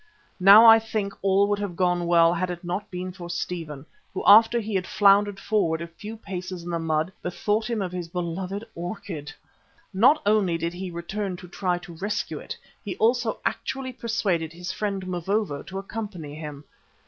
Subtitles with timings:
[0.39, 3.85] Now I think all would have gone well had it not been for Stephen,
[4.15, 7.91] who after he had floundered forward a few paces in the mud, bethought him of
[7.91, 9.31] his beloved orchid.
[9.93, 14.71] Not only did he return to try to rescue it, he also actually persuaded his
[14.71, 16.63] friend Mavovo to accompany him.